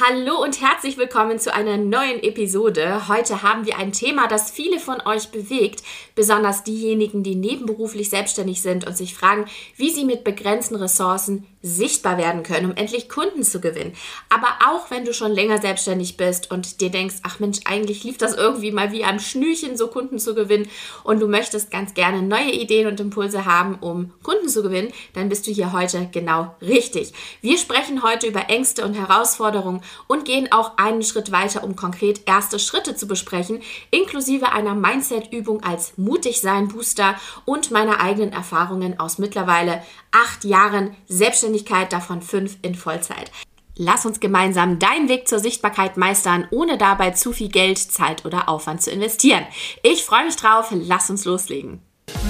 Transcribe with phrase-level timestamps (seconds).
[0.00, 3.08] Hallo und herzlich willkommen zu einer neuen Episode.
[3.08, 5.82] Heute haben wir ein Thema, das viele von euch bewegt,
[6.14, 12.18] besonders diejenigen, die nebenberuflich selbstständig sind und sich fragen, wie sie mit begrenzten Ressourcen sichtbar
[12.18, 13.94] werden können, um endlich Kunden zu gewinnen.
[14.28, 18.18] Aber auch wenn du schon länger selbstständig bist und dir denkst, ach Mensch, eigentlich lief
[18.18, 20.68] das irgendwie mal wie am Schnürchen, so Kunden zu gewinnen
[21.02, 25.28] und du möchtest ganz gerne neue Ideen und Impulse haben, um Kunden zu gewinnen, dann
[25.28, 27.12] bist du hier heute genau richtig.
[27.40, 32.22] Wir sprechen heute über Ängste und Herausforderungen und gehen auch einen Schritt weiter, um konkret
[32.26, 39.00] erste Schritte zu besprechen, inklusive einer Mindset-Übung als Mutig sein Booster und meiner eigenen Erfahrungen
[39.00, 41.47] aus mittlerweile acht Jahren Selbstständigkeit,
[41.90, 43.30] davon fünf in Vollzeit.
[43.76, 48.48] Lass uns gemeinsam deinen Weg zur Sichtbarkeit meistern, ohne dabei zu viel Geld, Zeit oder
[48.48, 49.46] Aufwand zu investieren.
[49.84, 51.80] Ich freue mich drauf, lass uns loslegen.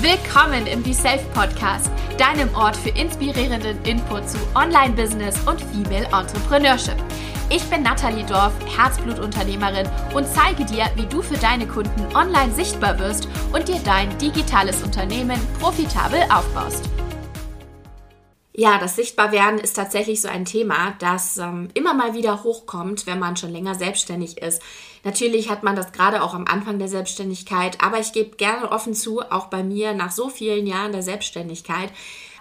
[0.03, 6.97] Willkommen im Be Self Podcast, deinem Ort für inspirierenden Input zu Online-Business und Female Entrepreneurship.
[7.51, 12.98] Ich bin Nathalie Dorf, Herzblutunternehmerin und zeige dir, wie du für deine Kunden online sichtbar
[12.98, 16.85] wirst und dir dein digitales Unternehmen profitabel aufbaust.
[18.61, 23.20] Ja, das Sichtbarwerden ist tatsächlich so ein Thema, das ähm, immer mal wieder hochkommt, wenn
[23.20, 24.61] man schon länger selbstständig ist.
[25.05, 28.95] Natürlich hat man das gerade auch am Anfang der Selbstständigkeit, aber ich gebe gerne offen
[28.95, 31.92] zu, auch bei mir nach so vielen Jahren der Selbstständigkeit,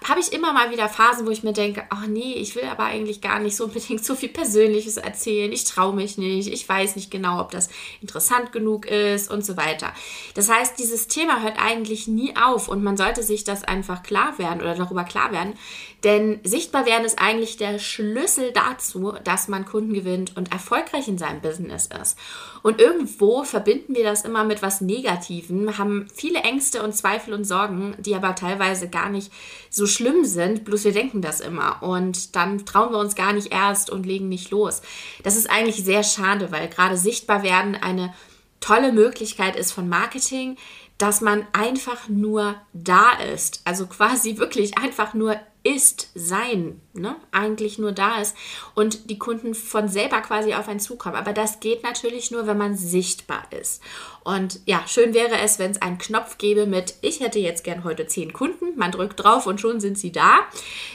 [0.07, 2.83] habe ich immer mal wieder Phasen, wo ich mir denke, ach nee, ich will aber
[2.83, 5.51] eigentlich gar nicht so unbedingt so viel Persönliches erzählen.
[5.51, 6.51] Ich traue mich nicht.
[6.51, 7.69] Ich weiß nicht genau, ob das
[8.01, 9.93] interessant genug ist und so weiter.
[10.35, 14.37] Das heißt, dieses Thema hört eigentlich nie auf und man sollte sich das einfach klar
[14.37, 15.53] werden oder darüber klar werden.
[16.03, 21.17] Denn sichtbar werden ist eigentlich der Schlüssel dazu, dass man Kunden gewinnt und erfolgreich in
[21.17, 22.17] seinem Business ist.
[22.61, 27.45] Und irgendwo verbinden wir das immer mit was Negativem, haben viele Ängste und Zweifel und
[27.45, 29.31] Sorgen, die aber teilweise gar nicht
[29.71, 31.81] so schlimm sind, bloß wir denken das immer.
[31.81, 34.81] Und dann trauen wir uns gar nicht erst und legen nicht los.
[35.23, 38.13] Das ist eigentlich sehr schade, weil gerade sichtbar werden eine
[38.59, 40.57] tolle Möglichkeit ist von Marketing,
[40.97, 43.61] dass man einfach nur da ist.
[43.65, 47.17] Also quasi wirklich einfach nur ist, sein, ne?
[47.31, 48.35] eigentlich nur da ist
[48.73, 51.15] und die Kunden von selber quasi auf einen zukommen.
[51.15, 53.81] Aber das geht natürlich nur, wenn man sichtbar ist.
[54.23, 57.83] Und ja, schön wäre es, wenn es einen Knopf gäbe mit, ich hätte jetzt gern
[57.83, 58.77] heute zehn Kunden.
[58.77, 60.39] Man drückt drauf und schon sind sie da.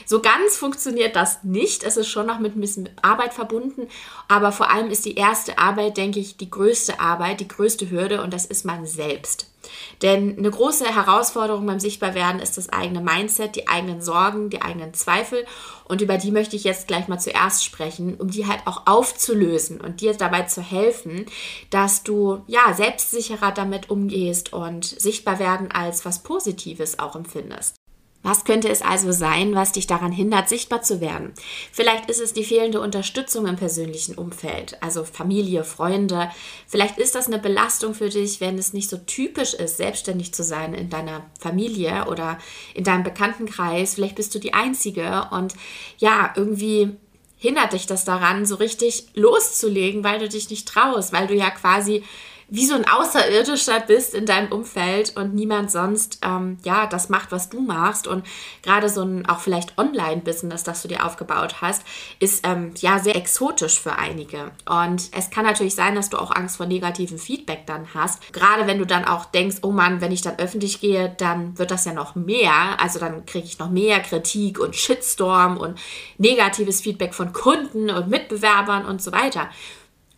[0.05, 1.83] So ganz funktioniert das nicht.
[1.83, 3.87] Es ist schon noch mit ein bisschen Arbeit verbunden.
[4.27, 8.23] Aber vor allem ist die erste Arbeit, denke ich, die größte Arbeit, die größte Hürde
[8.23, 9.52] und das ist man selbst.
[10.01, 14.93] Denn eine große Herausforderung beim Sichtbarwerden ist das eigene Mindset, die eigenen Sorgen, die eigenen
[14.93, 15.45] Zweifel.
[15.85, 19.81] Und über die möchte ich jetzt gleich mal zuerst sprechen, um die halt auch aufzulösen
[19.81, 21.25] und dir dabei zu helfen,
[21.69, 27.82] dass du ja selbstsicherer damit umgehst und sichtbar werden als was Positives auch empfindest.
[28.23, 31.33] Was könnte es also sein, was dich daran hindert, sichtbar zu werden?
[31.73, 36.31] Vielleicht ist es die fehlende Unterstützung im persönlichen Umfeld, also Familie, Freunde.
[36.65, 40.41] Vielleicht ist das eine Belastung für dich, wenn es nicht so typisch ist, selbstständig zu
[40.43, 42.39] sein in deiner Familie oder
[42.73, 43.95] in deinem Bekanntenkreis.
[43.95, 45.53] Vielleicht bist du die Einzige und
[45.97, 46.95] ja, irgendwie
[47.37, 51.49] hindert dich das daran, so richtig loszulegen, weil du dich nicht traust, weil du ja
[51.49, 52.03] quasi
[52.49, 57.31] wie so ein Außerirdischer bist in deinem Umfeld und niemand sonst ähm, ja das macht,
[57.31, 58.07] was du machst.
[58.07, 58.25] Und
[58.61, 61.83] gerade so ein auch vielleicht Online-Business, das du dir aufgebaut hast,
[62.19, 64.51] ist ähm, ja sehr exotisch für einige.
[64.69, 68.33] Und es kann natürlich sein, dass du auch Angst vor negativem Feedback dann hast.
[68.33, 71.71] Gerade wenn du dann auch denkst, oh Mann, wenn ich dann öffentlich gehe, dann wird
[71.71, 72.79] das ja noch mehr.
[72.79, 75.79] Also dann kriege ich noch mehr Kritik und Shitstorm und
[76.17, 79.49] negatives Feedback von Kunden und Mitbewerbern und so weiter.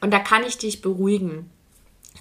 [0.02, 1.50] Und da kann ich dich beruhigen.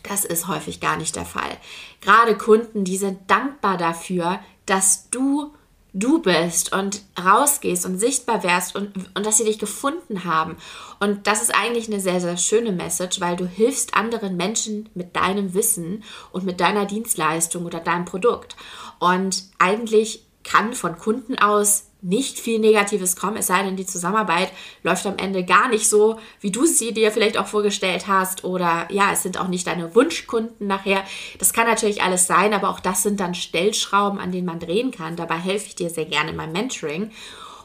[0.04, 1.58] Das ist häufig gar nicht der Fall.
[2.00, 5.52] Gerade Kunden, die sind dankbar dafür, dass du
[5.94, 10.56] du bist und rausgehst und sichtbar wärst und, und dass sie dich gefunden haben.
[10.98, 15.14] Und das ist eigentlich eine sehr, sehr schöne Message, weil du hilfst anderen Menschen mit
[15.14, 18.56] deinem Wissen und mit deiner Dienstleistung oder deinem Produkt.
[18.98, 24.52] Und eigentlich kann von Kunden aus nicht viel Negatives kommen, es sei denn, die Zusammenarbeit
[24.82, 28.86] läuft am Ende gar nicht so, wie du sie dir vielleicht auch vorgestellt hast oder
[28.90, 31.02] ja, es sind auch nicht deine Wunschkunden nachher.
[31.38, 34.90] Das kann natürlich alles sein, aber auch das sind dann Stellschrauben, an denen man drehen
[34.90, 35.16] kann.
[35.16, 37.10] Dabei helfe ich dir sehr gerne in meinem Mentoring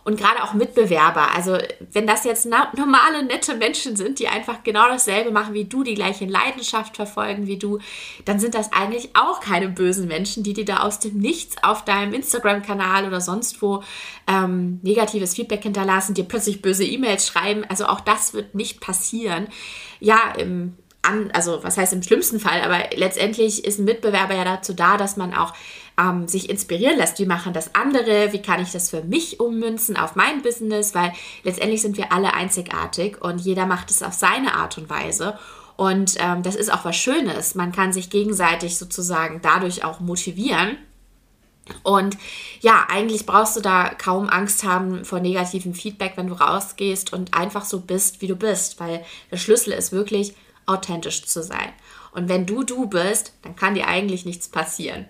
[0.09, 1.35] und gerade auch Mitbewerber.
[1.35, 1.59] Also
[1.91, 5.94] wenn das jetzt normale, nette Menschen sind, die einfach genau dasselbe machen wie du, die
[5.94, 7.77] gleiche Leidenschaft verfolgen wie du,
[8.25, 11.85] dann sind das eigentlich auch keine bösen Menschen, die dir da aus dem Nichts auf
[11.85, 13.83] deinem Instagram-Kanal oder sonst wo
[14.27, 17.63] ähm, negatives Feedback hinterlassen, dir plötzlich böse E-Mails schreiben.
[17.69, 19.47] Also auch das wird nicht passieren.
[20.00, 24.44] Ja, im an, also was heißt im schlimmsten Fall, aber letztendlich ist ein Mitbewerber ja
[24.44, 25.53] dazu da, dass man auch
[26.00, 27.19] ähm, sich inspirieren lässt.
[27.19, 28.31] Wie machen das andere?
[28.31, 30.96] Wie kann ich das für mich ummünzen auf mein Business?
[30.96, 31.13] Weil
[31.44, 35.38] letztendlich sind wir alle einzigartig und jeder macht es auf seine Art und Weise.
[35.75, 37.56] Und ähm, das ist auch was Schönes.
[37.56, 40.78] Man kann sich gegenseitig sozusagen dadurch auch motivieren.
[41.84, 42.18] Und
[42.62, 47.34] ja, eigentlich brauchst du da kaum Angst haben vor negativem Feedback, wenn du rausgehst und
[47.34, 50.36] einfach so bist, wie du bist, weil der Schlüssel ist wirklich
[50.66, 51.72] authentisch zu sein.
[52.12, 55.06] Und wenn du du bist, dann kann dir eigentlich nichts passieren.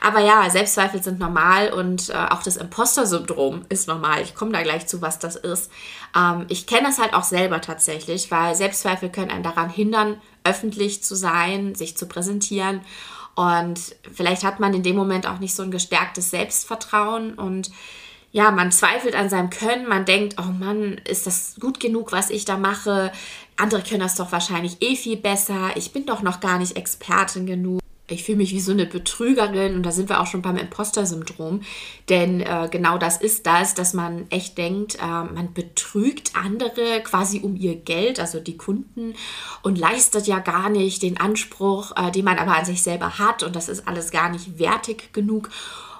[0.00, 4.22] Aber ja, Selbstzweifel sind normal und äh, auch das Imposter-Syndrom ist normal.
[4.22, 5.70] Ich komme da gleich zu, was das ist.
[6.16, 11.02] Ähm, ich kenne das halt auch selber tatsächlich, weil Selbstzweifel können einen daran hindern, öffentlich
[11.02, 12.80] zu sein, sich zu präsentieren.
[13.34, 13.80] Und
[14.12, 17.70] vielleicht hat man in dem Moment auch nicht so ein gestärktes Selbstvertrauen und
[18.32, 22.30] ja, man zweifelt an seinem Können, man denkt, oh Mann, ist das gut genug, was
[22.30, 23.12] ich da mache?
[23.58, 25.76] Andere können das doch wahrscheinlich eh viel besser.
[25.76, 27.81] Ich bin doch noch gar nicht Expertin genug
[28.12, 31.62] ich fühle mich wie so eine Betrügerin und da sind wir auch schon beim Imposter-Syndrom.
[32.08, 37.40] Denn äh, genau das ist das, dass man echt denkt, äh, man betrügt andere quasi
[37.40, 39.14] um ihr Geld, also die Kunden,
[39.62, 43.42] und leistet ja gar nicht den Anspruch, äh, den man aber an sich selber hat
[43.42, 45.50] und das ist alles gar nicht wertig genug.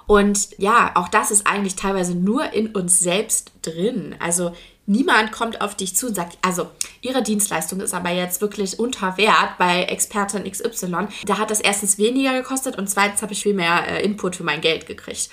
[0.05, 4.15] Und ja, auch das ist eigentlich teilweise nur in uns selbst drin.
[4.19, 4.51] Also
[4.85, 6.69] niemand kommt auf dich zu und sagt, also
[7.01, 11.07] ihre Dienstleistung ist aber jetzt wirklich unter Wert bei Expertin XY.
[11.25, 14.43] Da hat das erstens weniger gekostet und zweitens habe ich viel mehr äh, Input für
[14.43, 15.29] mein Geld gekriegt.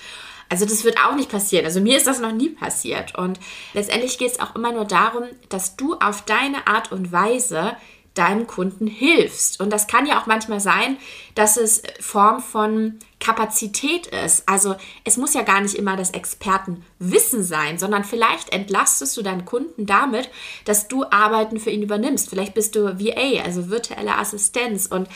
[0.49, 1.63] Also das wird auch nicht passieren.
[1.65, 3.17] Also mir ist das noch nie passiert.
[3.17, 3.39] Und
[3.73, 7.77] letztendlich geht es auch immer nur darum, dass du auf deine Art und Weise
[8.13, 9.61] deinem Kunden hilfst.
[9.61, 10.97] Und das kann ja auch manchmal sein,
[11.35, 14.49] dass es Form von Kapazität ist.
[14.49, 14.75] Also
[15.05, 19.85] es muss ja gar nicht immer das Expertenwissen sein, sondern vielleicht entlastest du deinen Kunden
[19.85, 20.29] damit,
[20.65, 22.29] dass du Arbeiten für ihn übernimmst.
[22.29, 24.87] Vielleicht bist du VA, also virtuelle Assistenz.
[24.87, 25.07] Und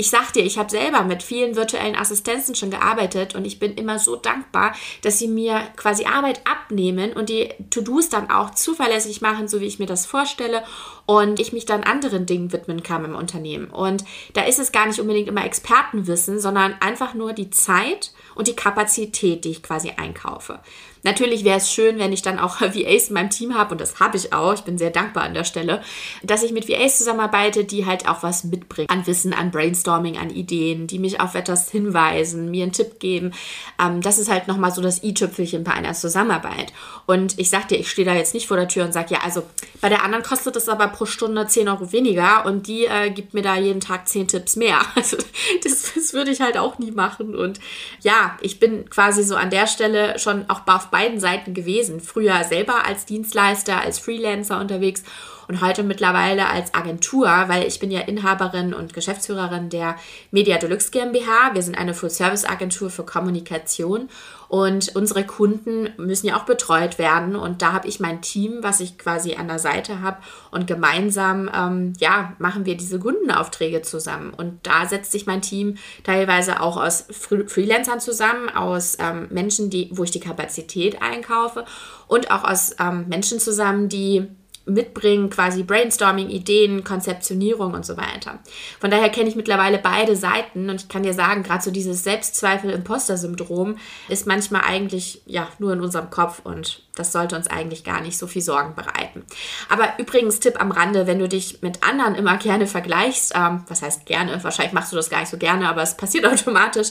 [0.00, 3.74] ich sag dir, ich habe selber mit vielen virtuellen Assistenzen schon gearbeitet und ich bin
[3.74, 4.72] immer so dankbar,
[5.02, 9.66] dass sie mir quasi Arbeit abnehmen und die To-Dos dann auch zuverlässig machen, so wie
[9.66, 10.62] ich mir das vorstelle
[11.04, 13.70] und ich mich dann anderen Dingen widmen kann im Unternehmen.
[13.70, 14.04] Und
[14.34, 18.54] da ist es gar nicht unbedingt immer Expertenwissen, sondern einfach nur die Zeit und die
[18.54, 20.60] Kapazität, die ich quasi einkaufe.
[21.02, 24.00] Natürlich wäre es schön, wenn ich dann auch VAs in meinem Team habe, und das
[24.00, 25.82] habe ich auch, ich bin sehr dankbar an der Stelle,
[26.22, 30.30] dass ich mit VAs zusammenarbeite, die halt auch was mitbringen an Wissen, an Brainstorming, an
[30.30, 33.32] Ideen, die mich auf etwas hinweisen, mir einen Tipp geben.
[33.80, 36.72] Ähm, das ist halt nochmal so das i-Tüpfelchen bei einer Zusammenarbeit.
[37.06, 39.20] Und ich sag dir, ich stehe da jetzt nicht vor der Tür und sage, ja,
[39.24, 39.42] also
[39.80, 43.34] bei der anderen kostet es aber pro Stunde 10 Euro weniger und die äh, gibt
[43.34, 44.80] mir da jeden Tag 10 Tipps mehr.
[44.98, 45.16] Also
[45.62, 47.36] das, das würde ich halt auch nie machen.
[47.36, 47.60] Und
[48.02, 52.00] ja, ich bin quasi so an der Stelle schon auch beiden Seiten gewesen.
[52.00, 55.02] Früher selber als Dienstleister, als Freelancer unterwegs
[55.48, 59.96] und heute mittlerweile als Agentur, weil ich bin ja Inhaberin und Geschäftsführerin der
[60.30, 61.54] Media Deluxe GmbH.
[61.54, 64.08] Wir sind eine Full-Service-Agentur für Kommunikation
[64.48, 67.36] und unsere Kunden müssen ja auch betreut werden.
[67.36, 70.18] Und da habe ich mein Team, was ich quasi an der Seite habe.
[70.50, 74.32] Und gemeinsam ähm, ja machen wir diese Kundenaufträge zusammen.
[74.34, 79.90] Und da setzt sich mein Team teilweise auch aus Freelancern zusammen, aus ähm, Menschen, die
[79.92, 81.66] wo ich die Kapazität einkaufe.
[82.06, 84.28] Und auch aus ähm, Menschen zusammen, die
[84.68, 88.38] mitbringen, quasi Brainstorming, Ideen, Konzeptionierung und so weiter.
[88.80, 92.04] Von daher kenne ich mittlerweile beide Seiten und ich kann dir sagen, gerade so dieses
[92.04, 93.76] Selbstzweifel-Imposter-Syndrom
[94.08, 98.18] ist manchmal eigentlich ja nur in unserem Kopf und das sollte uns eigentlich gar nicht
[98.18, 99.24] so viel Sorgen bereiten.
[99.68, 103.82] Aber übrigens, Tipp am Rande, wenn du dich mit anderen immer gerne vergleichst, ähm, was
[103.82, 106.88] heißt gerne, wahrscheinlich machst du das gar nicht so gerne, aber es passiert automatisch,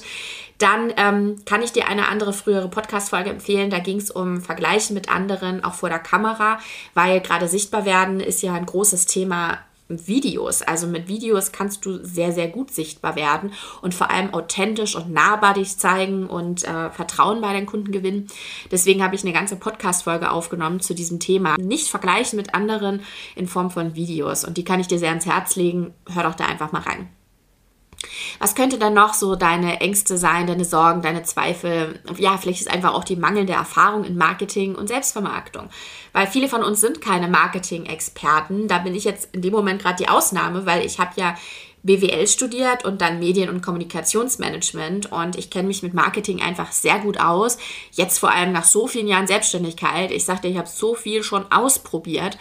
[0.58, 3.70] dann ähm, kann ich dir eine andere frühere Podcast-Folge empfehlen.
[3.70, 6.60] Da ging es um Vergleichen mit anderen, auch vor der Kamera,
[6.96, 10.62] weil gerade sichtbar werden ist ja ein großes Thema Videos.
[10.62, 13.51] Also mit Videos kannst du sehr, sehr gut sichtbar werden
[13.82, 18.27] und vor allem authentisch und nahbar dich zeigen und äh, Vertrauen bei deinen Kunden gewinnen.
[18.72, 21.56] Deswegen habe ich eine ganze Podcast-Folge aufgenommen zu diesem Thema.
[21.58, 23.01] Nicht vergleichen mit anderen
[23.36, 24.44] in Form von Videos.
[24.44, 25.94] Und die kann ich dir sehr ans Herz legen.
[26.13, 27.10] Hör doch da einfach mal rein.
[28.39, 32.00] Was könnte dann noch so deine Ängste sein, deine Sorgen, deine Zweifel?
[32.17, 35.70] Ja, vielleicht ist einfach auch die mangelnde Erfahrung in Marketing und Selbstvermarktung.
[36.13, 38.67] Weil viele von uns sind keine Marketing-Experten.
[38.67, 41.36] Da bin ich jetzt in dem Moment gerade die Ausnahme, weil ich habe ja
[41.84, 47.00] BWL studiert und dann Medien- und Kommunikationsmanagement und ich kenne mich mit Marketing einfach sehr
[47.00, 47.58] gut aus.
[47.91, 50.12] Jetzt vor allem nach so vielen Jahren Selbstständigkeit.
[50.12, 52.38] Ich sagte, ich habe so viel schon ausprobiert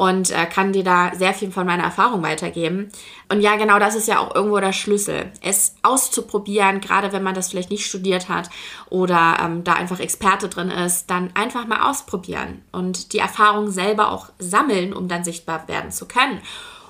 [0.00, 2.88] und äh, kann dir da sehr viel von meiner Erfahrung weitergeben.
[3.28, 7.34] Und ja, genau das ist ja auch irgendwo der Schlüssel, es auszuprobieren, gerade wenn man
[7.34, 8.48] das vielleicht nicht studiert hat
[8.88, 14.10] oder ähm, da einfach Experte drin ist, dann einfach mal ausprobieren und die Erfahrung selber
[14.10, 16.40] auch sammeln, um dann sichtbar werden zu können.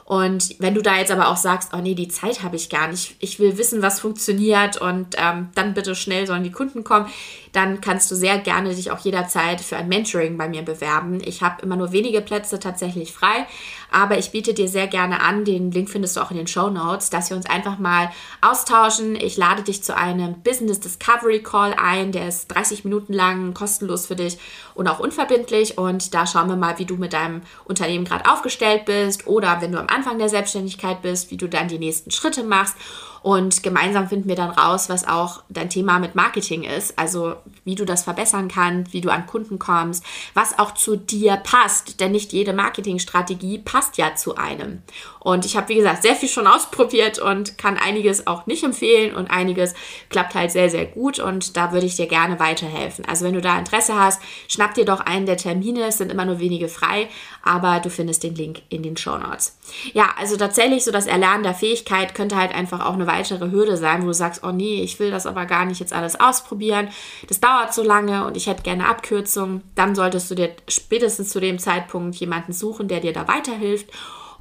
[0.05, 2.87] Und wenn du da jetzt aber auch sagst, oh nee, die Zeit habe ich gar
[2.87, 7.07] nicht, ich will wissen, was funktioniert und ähm, dann bitte schnell sollen die Kunden kommen,
[7.53, 11.21] dann kannst du sehr gerne dich auch jederzeit für ein Mentoring bei mir bewerben.
[11.25, 13.47] Ich habe immer nur wenige Plätze tatsächlich frei,
[13.91, 16.71] aber ich biete dir sehr gerne an, den Link findest du auch in den Show
[16.71, 19.17] Notes, dass wir uns einfach mal austauschen.
[19.17, 24.07] Ich lade dich zu einem Business Discovery Call ein, der ist 30 Minuten lang, kostenlos
[24.07, 24.39] für dich
[24.75, 25.79] und auch unverbindlich.
[25.79, 29.73] Und da schauen wir mal, wie du mit deinem Unternehmen gerade aufgestellt bist oder wenn
[29.73, 32.77] du am Anfang der Selbstständigkeit bist, wie du dann die nächsten Schritte machst.
[33.23, 36.99] Und gemeinsam finden wir dann raus, was auch dein Thema mit Marketing ist.
[36.99, 41.37] Also wie du das verbessern kannst, wie du an Kunden kommst, was auch zu dir
[41.37, 42.01] passt.
[42.01, 44.83] Denn nicht jede Marketingstrategie passt ja zu einem.
[45.21, 49.15] Und ich habe, wie gesagt, sehr viel schon ausprobiert und kann einiges auch nicht empfehlen
[49.15, 49.75] und einiges
[50.09, 51.19] klappt halt sehr, sehr gut.
[51.19, 53.05] Und da würde ich dir gerne weiterhelfen.
[53.05, 55.85] Also wenn du da Interesse hast, schnapp dir doch einen der Termine.
[55.85, 57.09] Es sind immer nur wenige frei,
[57.43, 59.59] aber du findest den Link in den Show Notes.
[59.93, 63.77] Ja, also tatsächlich so das Erlernen der Fähigkeit könnte halt einfach auch eine weitere Hürde
[63.77, 66.89] sein, wo du sagst, oh nee, ich will das aber gar nicht jetzt alles ausprobieren.
[67.29, 69.63] Das dauert so lange und ich hätte gerne Abkürzungen.
[69.75, 73.91] Dann solltest du dir spätestens zu dem Zeitpunkt jemanden suchen, der dir da weiterhilft.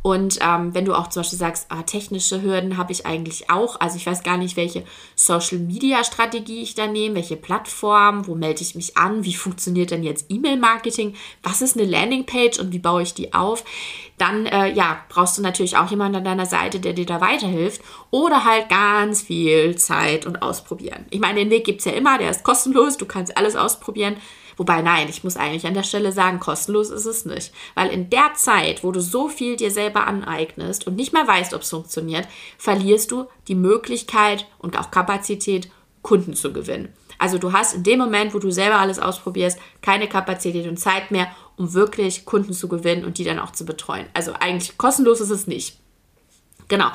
[0.01, 3.79] Und ähm, wenn du auch zum Beispiel sagst, ah, technische Hürden habe ich eigentlich auch,
[3.79, 4.83] also ich weiß gar nicht, welche
[5.15, 10.27] Social-Media-Strategie ich da nehme, welche Plattform, wo melde ich mich an, wie funktioniert denn jetzt
[10.29, 13.65] E-Mail-Marketing, was ist eine Landingpage und wie baue ich die auf,
[14.17, 17.81] dann äh, ja, brauchst du natürlich auch jemanden an deiner Seite, der dir da weiterhilft
[18.11, 21.05] oder halt ganz viel Zeit und ausprobieren.
[21.09, 24.17] Ich meine, den Weg gibt es ja immer, der ist kostenlos, du kannst alles ausprobieren.
[24.59, 27.53] Wobei, nein, ich muss eigentlich an der Stelle sagen, kostenlos ist es nicht.
[27.75, 31.53] Weil in der Zeit, wo du so viel dir selber aneignest und nicht mehr weißt,
[31.53, 36.93] ob es funktioniert, verlierst du die Möglichkeit und auch Kapazität, Kunden zu gewinnen.
[37.17, 41.09] Also du hast in dem Moment, wo du selber alles ausprobierst, keine Kapazität und Zeit
[41.09, 44.07] mehr, um wirklich Kunden zu gewinnen und die dann auch zu betreuen.
[44.13, 45.77] Also eigentlich kostenlos ist es nicht.
[46.69, 46.87] Genau.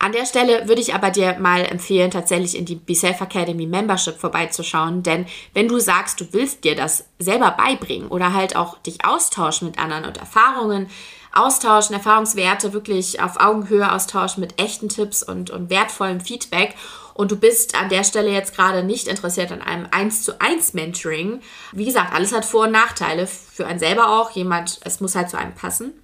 [0.00, 3.66] An der Stelle würde ich aber dir mal empfehlen, tatsächlich in die Be Self Academy
[3.66, 8.78] Membership vorbeizuschauen, denn wenn du sagst, du willst dir das selber beibringen oder halt auch
[8.78, 10.88] dich austauschen mit anderen und Erfahrungen
[11.32, 16.74] austauschen, Erfahrungswerte wirklich auf Augenhöhe austauschen mit echten Tipps und, und wertvollem Feedback
[17.18, 20.72] und du bist an der Stelle jetzt gerade nicht interessiert an einem 1 zu 1
[20.74, 21.40] Mentoring.
[21.72, 24.30] Wie gesagt, alles hat Vor- und Nachteile für einen selber auch.
[24.30, 25.94] Jemand, es muss halt zu einem passen.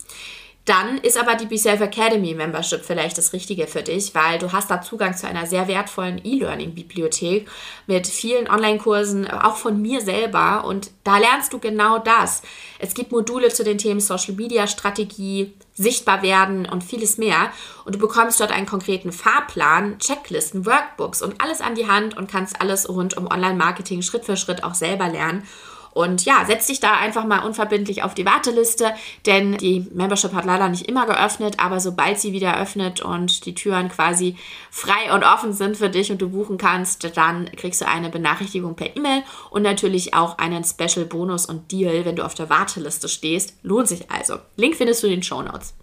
[0.64, 4.50] Dann ist aber die Be Self Academy Membership vielleicht das Richtige für dich, weil du
[4.52, 7.50] hast da Zugang zu einer sehr wertvollen E-Learning-Bibliothek
[7.87, 10.64] mit vielen Online-Kursen, auch von mir selber.
[10.64, 12.40] Und da lernst du genau das.
[12.78, 17.50] Es gibt Module zu den Themen Social Media Strategie, sichtbar werden und vieles mehr.
[17.85, 22.30] Und du bekommst dort einen konkreten Fahrplan, Checklisten, Workbooks und alles an die Hand und
[22.30, 25.47] kannst alles rund um Online-Marketing Schritt für Schritt auch selber lernen.
[25.94, 28.92] Und ja, setz dich da einfach mal unverbindlich auf die Warteliste,
[29.26, 33.54] denn die Membership hat leider nicht immer geöffnet, aber sobald sie wieder öffnet und die
[33.54, 34.36] Türen quasi
[34.70, 38.74] frei und offen sind für dich und du buchen kannst, dann kriegst du eine Benachrichtigung
[38.74, 43.08] per E-Mail und natürlich auch einen Special Bonus und Deal, wenn du auf der Warteliste
[43.08, 43.54] stehst.
[43.62, 44.38] Lohnt sich also.
[44.56, 45.74] Link findest du in den Show Notes.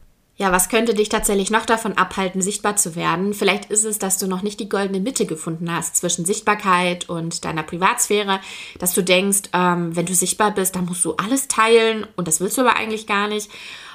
[0.41, 3.35] Ja, was könnte dich tatsächlich noch davon abhalten, sichtbar zu werden?
[3.35, 7.45] Vielleicht ist es, dass du noch nicht die goldene Mitte gefunden hast zwischen Sichtbarkeit und
[7.45, 8.39] deiner Privatsphäre,
[8.79, 12.39] dass du denkst, ähm, wenn du sichtbar bist, dann musst du alles teilen und das
[12.39, 13.51] willst du aber eigentlich gar nicht.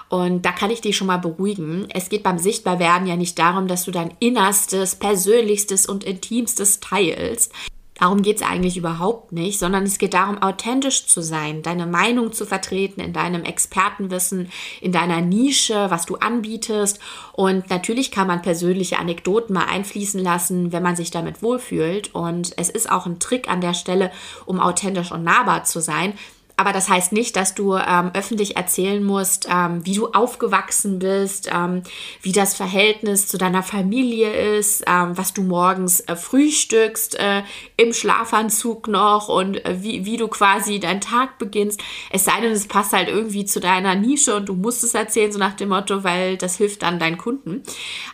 [0.08, 1.88] Und da kann ich dich schon mal beruhigen.
[1.92, 7.52] Es geht beim Sichtbarwerden ja nicht darum, dass du dein Innerstes, Persönlichstes und Intimstes teilst.
[7.98, 12.32] Darum geht es eigentlich überhaupt nicht, sondern es geht darum, authentisch zu sein, deine Meinung
[12.32, 14.50] zu vertreten in deinem Expertenwissen,
[14.80, 17.00] in deiner Nische, was du anbietest.
[17.32, 22.14] Und natürlich kann man persönliche Anekdoten mal einfließen lassen, wenn man sich damit wohlfühlt.
[22.14, 24.12] Und es ist auch ein Trick an der Stelle,
[24.44, 26.12] um authentisch und nahbar zu sein,
[26.58, 31.50] aber das heißt nicht, dass du ähm, öffentlich erzählen musst, ähm, wie du aufgewachsen bist,
[31.52, 31.82] ähm,
[32.22, 37.42] wie das Verhältnis zu deiner Familie ist, ähm, was du morgens äh, frühstückst äh,
[37.76, 41.80] im Schlafanzug noch und äh, wie, wie du quasi deinen Tag beginnst.
[42.10, 45.32] Es sei denn, es passt halt irgendwie zu deiner Nische und du musst es erzählen,
[45.32, 47.62] so nach dem Motto, weil das hilft dann deinen Kunden.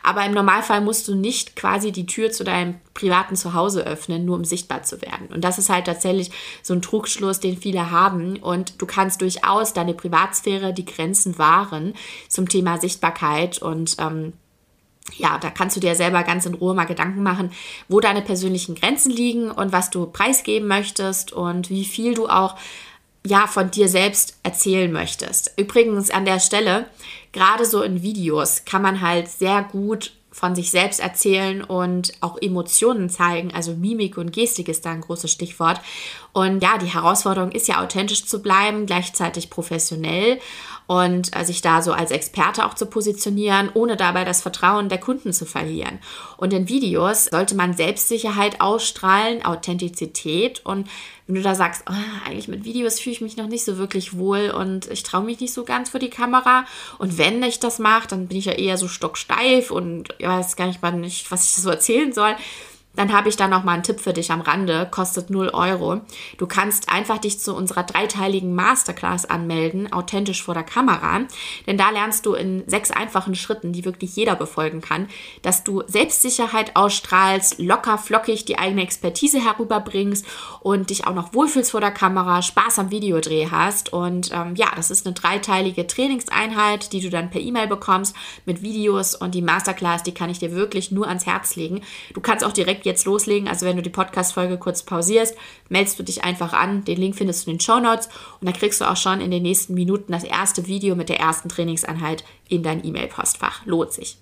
[0.02, 4.36] Aber im Normalfall musst du nicht quasi die Tür zu deinem privaten Zuhause öffnen, nur
[4.36, 5.28] um sichtbar zu werden.
[5.32, 6.30] Und das ist halt tatsächlich
[6.62, 8.31] so ein Trugschluss, den viele haben.
[8.36, 11.94] Und du kannst durchaus deine Privatsphäre, die Grenzen wahren
[12.28, 14.32] zum Thema Sichtbarkeit und ähm,
[15.16, 17.50] ja, da kannst du dir selber ganz in Ruhe mal Gedanken machen,
[17.88, 22.56] wo deine persönlichen Grenzen liegen und was du preisgeben möchtest und wie viel du auch
[23.26, 25.52] ja von dir selbst erzählen möchtest.
[25.56, 26.86] Übrigens an der Stelle,
[27.32, 32.38] gerade so in Videos kann man halt sehr gut von sich selbst erzählen und auch
[32.40, 33.52] Emotionen zeigen.
[33.54, 35.80] Also Mimik und Gestik ist da ein großes Stichwort.
[36.32, 40.40] Und ja, die Herausforderung ist ja authentisch zu bleiben, gleichzeitig professionell.
[40.86, 44.98] und äh, sich da so als Experte auch zu positionieren, ohne dabei das Vertrauen der
[44.98, 46.00] Kunden zu verlieren.
[46.36, 50.88] Und in Videos sollte man Selbstsicherheit ausstrahlen, Authentizität und
[51.32, 54.16] wenn du da sagst, oh, eigentlich mit Videos fühle ich mich noch nicht so wirklich
[54.18, 56.66] wohl und ich traue mich nicht so ganz vor die Kamera
[56.98, 60.56] und wenn ich das mache, dann bin ich ja eher so stocksteif und ich weiß
[60.56, 62.36] gar nicht, nicht was ich so erzählen soll
[62.94, 66.02] dann habe ich da noch mal einen Tipp für dich am Rande, kostet 0 Euro.
[66.38, 71.22] Du kannst einfach dich zu unserer dreiteiligen Masterclass anmelden, authentisch vor der Kamera,
[71.66, 75.08] denn da lernst du in sechs einfachen Schritten, die wirklich jeder befolgen kann,
[75.42, 80.26] dass du Selbstsicherheit ausstrahlst, locker flockig die eigene Expertise herüberbringst
[80.60, 84.68] und dich auch noch wohlfühlst vor der Kamera, Spaß am Videodreh hast und ähm, ja,
[84.76, 89.42] das ist eine dreiteilige Trainingseinheit, die du dann per E-Mail bekommst mit Videos und die
[89.42, 91.82] Masterclass, die kann ich dir wirklich nur ans Herz legen.
[92.14, 93.48] Du kannst auch direkt jetzt loslegen.
[93.48, 95.36] Also wenn du die Podcast-Folge kurz pausierst,
[95.68, 96.84] meldest du dich einfach an.
[96.84, 98.08] Den Link findest du in den Show Notes
[98.40, 101.20] und dann kriegst du auch schon in den nächsten Minuten das erste Video mit der
[101.20, 103.66] ersten Trainingseinheit in dein E-Mail-Postfach.
[103.66, 104.18] Lohnt sich.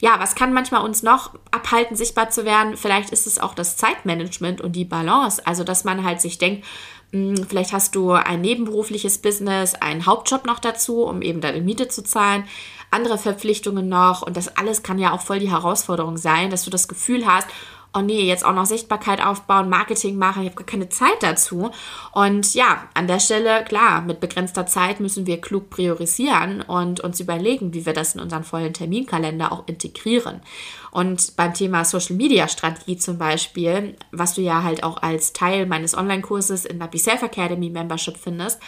[0.00, 2.76] Ja, was kann manchmal uns noch abhalten, sichtbar zu werden?
[2.76, 5.46] Vielleicht ist es auch das Zeitmanagement und die Balance.
[5.46, 6.64] Also, dass man halt sich denkt,
[7.12, 11.88] hm, Vielleicht hast du ein nebenberufliches Business, einen Hauptjob noch dazu, um eben deine Miete
[11.88, 12.44] zu zahlen,
[12.90, 14.22] andere Verpflichtungen noch.
[14.22, 17.48] Und das alles kann ja auch voll die Herausforderung sein, dass du das Gefühl hast,
[17.94, 21.70] oh nee, jetzt auch noch Sichtbarkeit aufbauen, Marketing machen, ich habe gar keine Zeit dazu.
[22.12, 27.20] Und ja, an der Stelle, klar, mit begrenzter Zeit müssen wir klug priorisieren und uns
[27.20, 30.42] überlegen, wie wir das in unseren vollen Terminkalender auch integrieren.
[30.90, 35.66] Und beim Thema Social Media Strategie zum Beispiel, was du ja halt auch als Teil
[35.66, 38.60] meines Online-Kurses in der Be Self Academy Membership findest,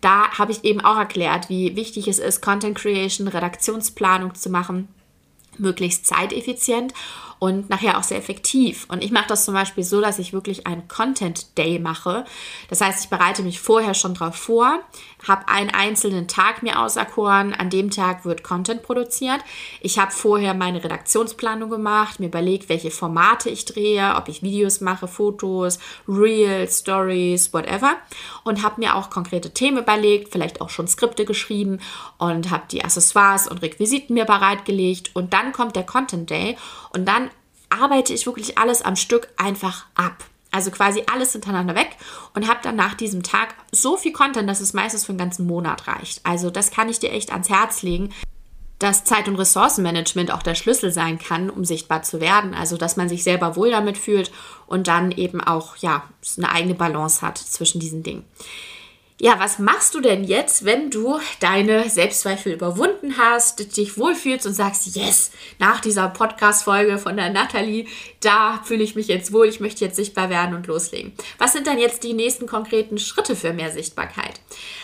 [0.00, 4.88] da habe ich eben auch erklärt, wie wichtig es ist, Content Creation, Redaktionsplanung zu machen
[5.58, 6.92] möglichst zeiteffizient
[7.44, 8.86] und nachher auch sehr effektiv.
[8.88, 12.24] Und ich mache das zum Beispiel so, dass ich wirklich einen Content Day mache.
[12.70, 14.78] Das heißt, ich bereite mich vorher schon drauf vor,
[15.28, 17.52] habe einen einzelnen Tag mir auserkoren.
[17.52, 19.40] An dem Tag wird Content produziert.
[19.82, 24.80] Ich habe vorher meine Redaktionsplanung gemacht, mir überlegt, welche Formate ich drehe, ob ich Videos
[24.80, 27.96] mache, Fotos, Reels, Stories, whatever.
[28.44, 31.80] Und habe mir auch konkrete Themen überlegt, vielleicht auch schon Skripte geschrieben
[32.16, 35.10] und habe die Accessoires und Requisiten mir bereitgelegt.
[35.12, 36.56] Und dann kommt der Content Day
[36.94, 37.28] und dann
[37.80, 40.24] arbeite ich wirklich alles am Stück einfach ab.
[40.50, 41.96] Also quasi alles hintereinander weg
[42.34, 45.46] und habe dann nach diesem Tag so viel Content, dass es meistens für einen ganzen
[45.46, 46.20] Monat reicht.
[46.24, 48.10] Also das kann ich dir echt ans Herz legen,
[48.78, 52.54] dass Zeit- und Ressourcenmanagement auch der Schlüssel sein kann, um sichtbar zu werden.
[52.54, 54.30] Also dass man sich selber wohl damit fühlt
[54.68, 56.04] und dann eben auch ja
[56.36, 58.24] eine eigene Balance hat zwischen diesen Dingen.
[59.20, 64.54] Ja, was machst du denn jetzt, wenn du deine Selbstzweifel überwunden hast, dich wohlfühlst und
[64.54, 67.86] sagst, yes, nach dieser Podcast-Folge von der Nathalie,
[68.18, 71.12] da fühle ich mich jetzt wohl, ich möchte jetzt sichtbar werden und loslegen.
[71.38, 74.40] Was sind dann jetzt die nächsten konkreten Schritte für mehr Sichtbarkeit?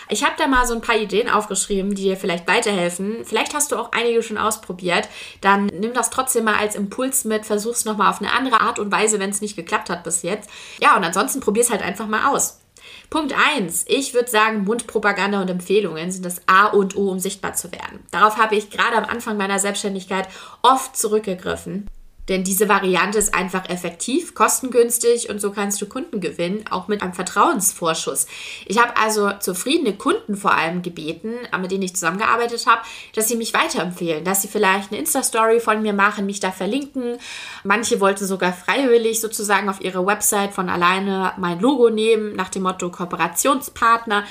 [0.09, 3.25] Ich habe da mal so ein paar Ideen aufgeschrieben, die dir vielleicht weiterhelfen.
[3.25, 5.09] Vielleicht hast du auch einige schon ausprobiert.
[5.41, 8.79] Dann nimm das trotzdem mal als Impuls mit, versuch es nochmal auf eine andere Art
[8.79, 10.49] und Weise, wenn es nicht geklappt hat bis jetzt.
[10.81, 12.60] Ja, und ansonsten probier es halt einfach mal aus.
[13.11, 13.87] Punkt 1.
[13.89, 18.07] Ich würde sagen, Mundpropaganda und Empfehlungen sind das A und O, um sichtbar zu werden.
[18.13, 20.29] Darauf habe ich gerade am Anfang meiner Selbstständigkeit
[20.63, 21.89] oft zurückgegriffen.
[22.29, 27.03] Denn diese Variante ist einfach effektiv, kostengünstig und so kannst du Kunden gewinnen, auch mit
[27.03, 28.27] einem Vertrauensvorschuss.
[28.67, 32.83] Ich habe also zufriedene Kunden vor allem gebeten, mit denen ich zusammengearbeitet habe,
[33.15, 37.19] dass sie mich weiterempfehlen, dass sie vielleicht eine Insta-Story von mir machen, mich da verlinken.
[37.65, 42.63] Manche wollten sogar freiwillig sozusagen auf ihre Website von alleine mein Logo nehmen, nach dem
[42.63, 44.25] Motto Kooperationspartner.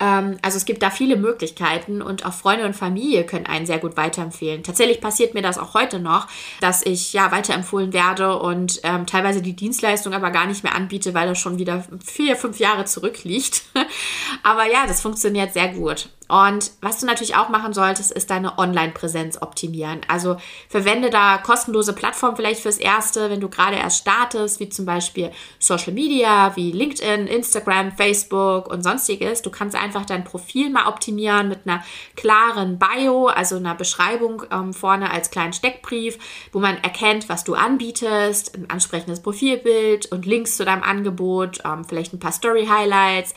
[0.00, 3.78] Ähm, also es gibt da viele Möglichkeiten und auch Freunde und Familie können einen sehr
[3.78, 4.62] gut weiterempfehlen.
[4.62, 6.28] Tatsächlich passiert mir das auch heute noch,
[6.60, 11.14] dass ich ja weiterempfohlen werde und ähm, teilweise die Dienstleistung aber gar nicht mehr anbiete,
[11.14, 13.62] weil das schon wieder vier, fünf Jahre zurückliegt.
[14.42, 16.08] aber ja, das funktioniert sehr gut.
[16.28, 20.00] Und was du natürlich auch machen solltest, ist deine Online-Präsenz optimieren.
[20.08, 20.36] Also
[20.68, 25.30] verwende da kostenlose Plattformen vielleicht fürs Erste, wenn du gerade erst startest, wie zum Beispiel
[25.60, 29.42] Social Media, wie LinkedIn, Instagram, Facebook und sonstiges.
[29.42, 29.76] Du kannst
[30.06, 35.52] dein Profil mal optimieren mit einer klaren Bio, also einer Beschreibung ähm, vorne als kleinen
[35.52, 36.18] Steckbrief,
[36.52, 41.84] wo man erkennt, was du anbietest, ein ansprechendes Profilbild und Links zu deinem Angebot, ähm,
[41.84, 43.34] vielleicht ein paar Story-Highlights,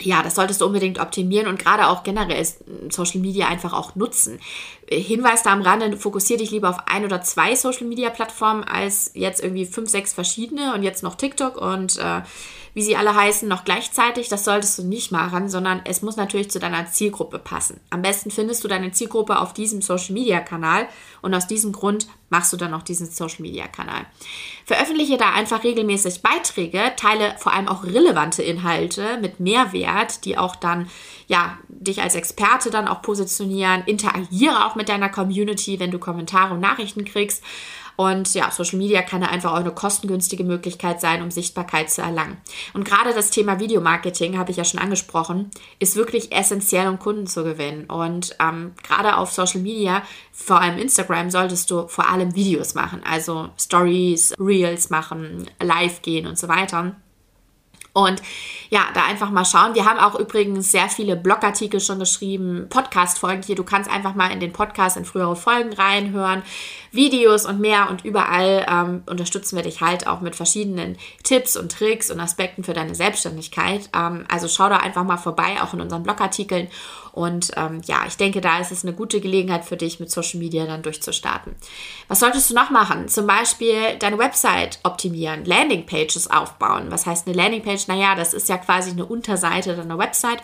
[0.00, 2.46] ja, das solltest du unbedingt optimieren und gerade auch generell
[2.88, 4.40] Social Media einfach auch nutzen.
[4.88, 9.10] Hinweis da am Rande, fokussiere dich lieber auf ein oder zwei Social Media Plattformen als
[9.14, 12.22] jetzt irgendwie fünf, sechs verschiedene und jetzt noch TikTok und äh,
[12.74, 14.28] wie sie alle heißen, noch gleichzeitig.
[14.28, 17.80] Das solltest du nicht machen, sondern es muss natürlich zu deiner Zielgruppe passen.
[17.90, 20.88] Am besten findest du deine Zielgruppe auf diesem Social Media Kanal
[21.20, 24.06] und aus diesem Grund machst du dann auch diesen Social Media Kanal.
[24.72, 30.56] Veröffentliche da einfach regelmäßig Beiträge, teile vor allem auch relevante Inhalte mit Mehrwert die auch
[30.56, 30.88] dann
[31.26, 33.82] ja dich als Experte dann auch positionieren.
[33.84, 37.44] Interagiere auch mit deiner Community, wenn du Kommentare und Nachrichten kriegst.
[37.96, 42.02] Und ja, Social Media kann da einfach auch eine kostengünstige Möglichkeit sein, um Sichtbarkeit zu
[42.02, 42.36] erlangen.
[42.74, 47.26] Und gerade das Thema Videomarketing, habe ich ja schon angesprochen, ist wirklich essentiell, um Kunden
[47.26, 47.84] zu gewinnen.
[47.84, 50.02] Und ähm, gerade auf Social Media,
[50.32, 53.02] vor allem Instagram, solltest du vor allem Videos machen.
[53.04, 56.96] Also Stories, Reels machen, live gehen und so weiter.
[57.94, 58.22] Und
[58.70, 59.74] ja, da einfach mal schauen.
[59.74, 63.54] Wir haben auch übrigens sehr viele Blogartikel schon geschrieben, Podcast-Folgen hier.
[63.54, 66.42] Du kannst einfach mal in den Podcast in frühere Folgen reinhören,
[66.90, 67.90] Videos und mehr.
[67.90, 72.64] Und überall ähm, unterstützen wir dich halt auch mit verschiedenen Tipps und Tricks und Aspekten
[72.64, 73.90] für deine Selbstständigkeit.
[73.94, 76.68] Ähm, also schau da einfach mal vorbei, auch in unseren Blogartikeln.
[77.12, 80.40] Und ähm, ja, ich denke, da ist es eine gute Gelegenheit für dich, mit Social
[80.40, 81.54] Media dann durchzustarten.
[82.08, 83.06] Was solltest du noch machen?
[83.08, 86.86] Zum Beispiel deine Website optimieren, Landingpages aufbauen.
[86.88, 87.81] Was heißt eine Landingpage?
[87.88, 90.42] Naja, das ist ja quasi eine Unterseite deiner Website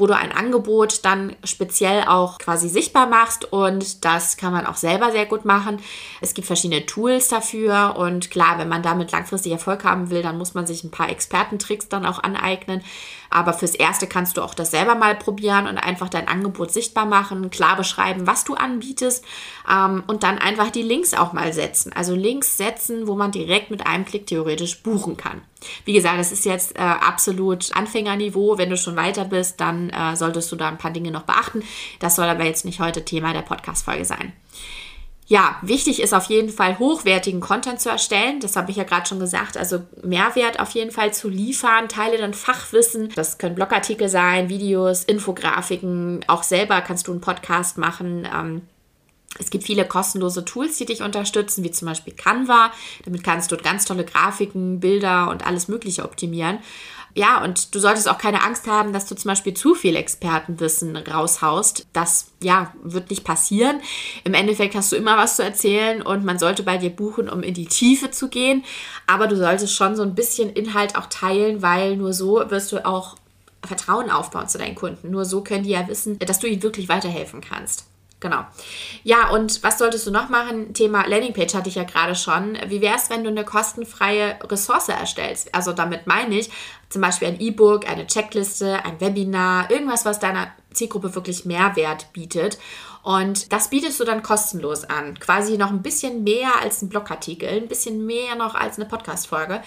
[0.00, 4.76] wo du ein Angebot dann speziell auch quasi sichtbar machst und das kann man auch
[4.76, 5.78] selber sehr gut machen.
[6.22, 10.38] Es gibt verschiedene Tools dafür und klar, wenn man damit langfristig Erfolg haben will, dann
[10.38, 12.82] muss man sich ein paar Expertentricks dann auch aneignen.
[13.28, 17.06] Aber fürs Erste kannst du auch das selber mal probieren und einfach dein Angebot sichtbar
[17.06, 19.24] machen, klar beschreiben, was du anbietest
[19.70, 21.92] ähm, und dann einfach die Links auch mal setzen.
[21.92, 25.42] Also Links setzen, wo man direkt mit einem Klick theoretisch buchen kann.
[25.84, 28.58] Wie gesagt, das ist jetzt äh, absolut Anfängerniveau.
[28.58, 31.62] Wenn du schon weiter bist, dann äh, solltest du da ein paar Dinge noch beachten.
[31.98, 34.32] Das soll aber jetzt nicht heute Thema der Podcast-Folge sein.
[35.30, 38.40] Ja, wichtig ist auf jeden Fall hochwertigen Content zu erstellen.
[38.40, 39.56] Das habe ich ja gerade schon gesagt.
[39.56, 41.88] Also Mehrwert auf jeden Fall zu liefern.
[41.88, 43.10] Teile dann Fachwissen.
[43.14, 46.24] Das können Blogartikel sein, Videos, Infografiken.
[46.26, 48.26] Auch selber kannst du einen Podcast machen.
[48.26, 48.62] Ähm,
[49.40, 52.72] es gibt viele kostenlose Tools, die dich unterstützen, wie zum Beispiel Canva.
[53.04, 56.58] Damit kannst du ganz tolle Grafiken, Bilder und alles Mögliche optimieren.
[57.14, 60.96] Ja, und du solltest auch keine Angst haben, dass du zum Beispiel zu viel Expertenwissen
[60.96, 61.86] raushaust.
[61.92, 63.80] Das, ja, wird nicht passieren.
[64.22, 67.42] Im Endeffekt hast du immer was zu erzählen und man sollte bei dir buchen, um
[67.42, 68.64] in die Tiefe zu gehen.
[69.08, 72.86] Aber du solltest schon so ein bisschen Inhalt auch teilen, weil nur so wirst du
[72.86, 73.16] auch
[73.64, 75.10] Vertrauen aufbauen zu deinen Kunden.
[75.10, 77.89] Nur so können die ja wissen, dass du ihnen wirklich weiterhelfen kannst.
[78.20, 78.44] Genau.
[79.02, 80.74] Ja, und was solltest du noch machen?
[80.74, 82.58] Thema Landingpage hatte ich ja gerade schon.
[82.66, 85.54] Wie wäre es, wenn du eine kostenfreie Ressource erstellst?
[85.54, 86.50] Also damit meine ich
[86.90, 92.58] zum Beispiel ein E-Book, eine Checkliste, ein Webinar, irgendwas, was deiner Zielgruppe wirklich Mehrwert bietet.
[93.02, 95.18] Und das bietest du dann kostenlos an.
[95.18, 99.62] Quasi noch ein bisschen mehr als ein Blogartikel, ein bisschen mehr noch als eine Podcast-Folge.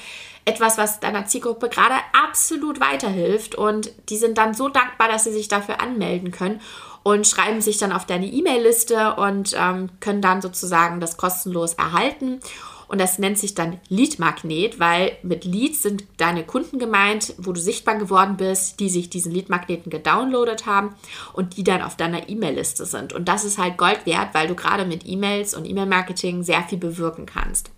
[0.45, 3.55] Etwas, was deiner Zielgruppe gerade absolut weiterhilft.
[3.55, 6.61] Und die sind dann so dankbar, dass sie sich dafür anmelden können
[7.03, 12.39] und schreiben sich dann auf deine E-Mail-Liste und ähm, können dann sozusagen das kostenlos erhalten.
[12.87, 17.59] Und das nennt sich dann Lead-Magnet, weil mit Leads sind deine Kunden gemeint, wo du
[17.59, 20.93] sichtbar geworden bist, die sich diesen Lead-Magneten gedownloadet haben
[21.33, 23.11] und die dann auf deiner E-Mail-Liste sind.
[23.11, 26.77] Und das ist halt Gold wert, weil du gerade mit E-Mails und E-Mail-Marketing sehr viel
[26.77, 27.71] bewirken kannst.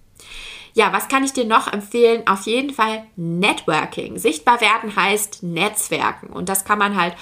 [0.73, 2.27] Ja, was kann ich dir noch empfehlen?
[2.27, 4.17] Auf jeden Fall Networking.
[4.19, 6.27] Sichtbar werden heißt Netzwerken.
[6.27, 7.15] Und das kann man halt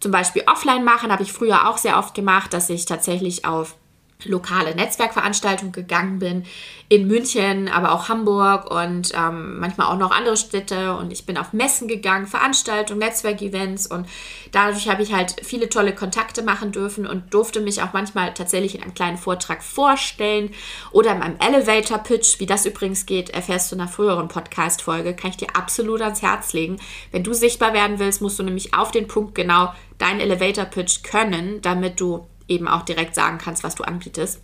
[0.00, 3.76] zum Beispiel offline machen, habe ich früher auch sehr oft gemacht, dass ich tatsächlich auf
[4.24, 6.44] lokale Netzwerkveranstaltungen gegangen bin,
[6.88, 10.96] in München, aber auch Hamburg und ähm, manchmal auch noch andere Städte.
[10.96, 14.08] Und ich bin auf Messen gegangen, Veranstaltungen, Netzwerkevents und
[14.50, 18.74] dadurch habe ich halt viele tolle Kontakte machen dürfen und durfte mich auch manchmal tatsächlich
[18.74, 20.50] in einem kleinen Vortrag vorstellen
[20.90, 22.40] oder in einem Elevator-Pitch.
[22.40, 25.14] Wie das übrigens geht, erfährst du in einer früheren Podcast-Folge.
[25.14, 26.78] Kann ich dir absolut ans Herz legen.
[27.12, 31.60] Wenn du sichtbar werden willst, musst du nämlich auf den Punkt genau deinen Elevator-Pitch können,
[31.62, 34.42] damit du eben auch direkt sagen kannst, was du anbietest.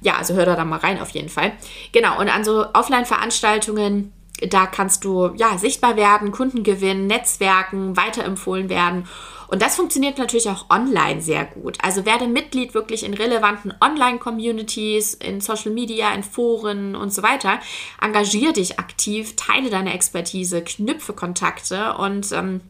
[0.00, 1.52] Ja, also hör da dann mal rein auf jeden Fall.
[1.92, 4.12] Genau, und an so Offline-Veranstaltungen,
[4.50, 9.08] da kannst du ja sichtbar werden, Kunden gewinnen, Netzwerken, weiterempfohlen werden.
[9.46, 11.78] Und das funktioniert natürlich auch online sehr gut.
[11.82, 17.60] Also werde Mitglied wirklich in relevanten Online-Communities, in Social Media, in Foren und so weiter.
[18.00, 22.62] Engagier dich aktiv, teile deine Expertise, knüpfe Kontakte und ähm,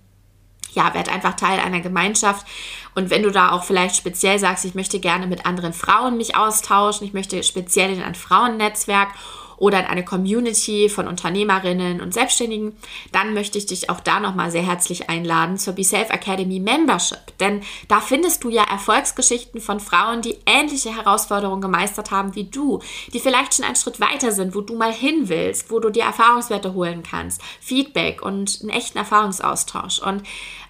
[0.72, 2.46] ja, werd einfach Teil einer Gemeinschaft.
[2.94, 6.36] Und wenn du da auch vielleicht speziell sagst, ich möchte gerne mit anderen Frauen mich
[6.36, 9.08] austauschen, ich möchte speziell in ein Frauennetzwerk
[9.56, 12.76] oder in eine Community von Unternehmerinnen und Selbstständigen,
[13.12, 17.38] dann möchte ich dich auch da nochmal sehr herzlich einladen zur Be Academy Membership.
[17.38, 22.80] Denn da findest du ja Erfolgsgeschichten von Frauen, die ähnliche Herausforderungen gemeistert haben wie du,
[23.12, 26.04] die vielleicht schon einen Schritt weiter sind, wo du mal hin willst, wo du dir
[26.04, 30.00] Erfahrungswerte holen kannst, Feedback und einen echten Erfahrungsaustausch.
[30.00, 30.22] Und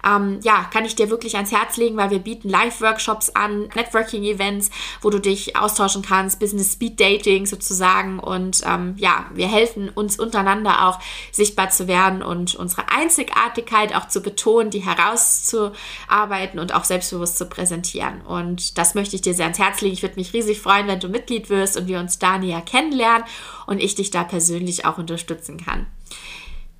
[0.05, 4.69] ähm, ja, kann ich dir wirklich ans Herz legen, weil wir bieten Live-Workshops an, Networking-Events,
[5.01, 8.19] wo du dich austauschen kannst, Business-Speed-Dating sozusagen.
[8.19, 10.99] Und ähm, ja, wir helfen uns untereinander auch
[11.31, 17.47] sichtbar zu werden und unsere Einzigartigkeit auch zu betonen, die herauszuarbeiten und auch selbstbewusst zu
[17.47, 18.21] präsentieren.
[18.21, 19.93] Und das möchte ich dir sehr ans Herz legen.
[19.93, 23.25] Ich würde mich riesig freuen, wenn du Mitglied wirst und wir uns da näher kennenlernen
[23.65, 25.87] und ich dich da persönlich auch unterstützen kann.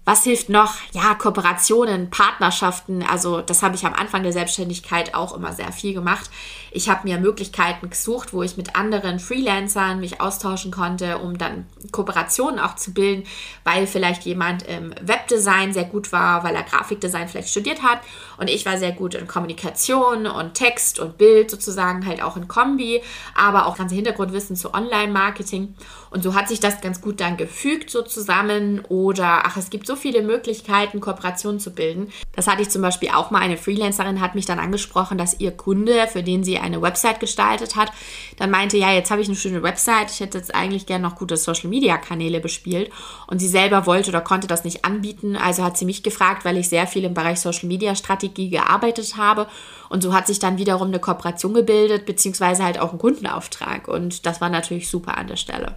[0.07, 0.75] Was hilft noch?
[0.91, 3.01] Ja, Kooperationen, Partnerschaften.
[3.01, 6.29] Also das habe ich am Anfang der Selbstständigkeit auch immer sehr viel gemacht.
[6.69, 11.65] Ich habe mir Möglichkeiten gesucht, wo ich mit anderen Freelancern mich austauschen konnte, um dann
[11.91, 13.23] Kooperationen auch zu bilden,
[13.63, 18.01] weil vielleicht jemand im Webdesign sehr gut war, weil er Grafikdesign vielleicht studiert hat
[18.37, 22.47] und ich war sehr gut in Kommunikation und Text und Bild sozusagen halt auch in
[22.47, 23.01] Kombi,
[23.35, 25.75] aber auch ganze Hintergrundwissen zu Online-Marketing.
[26.09, 28.81] Und so hat sich das ganz gut dann gefügt so zusammen.
[28.89, 32.11] Oder ach, es gibt so viele Möglichkeiten, Kooperationen zu bilden.
[32.35, 33.39] Das hatte ich zum Beispiel auch mal.
[33.39, 37.75] Eine Freelancerin hat mich dann angesprochen, dass ihr Kunde, für den sie eine Website gestaltet
[37.75, 37.91] hat,
[38.37, 41.15] dann meinte, ja, jetzt habe ich eine schöne Website, ich hätte jetzt eigentlich gerne noch
[41.15, 42.91] gute Social-Media-Kanäle bespielt.
[43.27, 46.57] Und sie selber wollte oder konnte das nicht anbieten, also hat sie mich gefragt, weil
[46.57, 49.47] ich sehr viel im Bereich Social-Media-Strategie gearbeitet habe
[49.95, 53.87] und so hat sich dann wiederum eine Kooperation gebildet, beziehungsweise halt auch ein Kundenauftrag.
[53.87, 55.75] Und das war natürlich super an der Stelle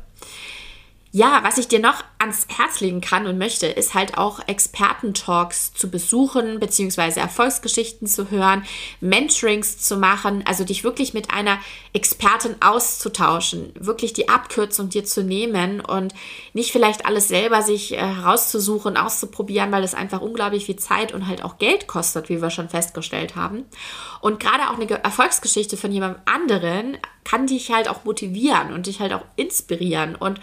[1.10, 5.72] ja, was ich dir noch ans Herz legen kann und möchte, ist halt auch Expertentalks
[5.72, 8.64] zu besuchen, beziehungsweise Erfolgsgeschichten zu hören,
[9.00, 11.58] Mentorings zu machen, also dich wirklich mit einer
[11.94, 16.12] Expertin auszutauschen, wirklich die Abkürzung dir zu nehmen und
[16.52, 21.26] nicht vielleicht alles selber sich äh, herauszusuchen, auszuprobieren, weil es einfach unglaublich viel Zeit und
[21.26, 23.64] halt auch Geld kostet, wie wir schon festgestellt haben.
[24.20, 29.00] Und gerade auch eine Erfolgsgeschichte von jemandem anderen kann dich halt auch motivieren und dich
[29.00, 30.14] halt auch inspirieren.
[30.14, 30.40] Und